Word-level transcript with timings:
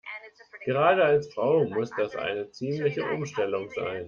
Gerade 0.65 1.03
als 1.05 1.31
Frau 1.31 1.63
muss 1.65 1.91
das 1.91 2.15
eine 2.15 2.49
ziemliche 2.49 3.03
Umstellung 3.05 3.69
sein. 3.69 3.99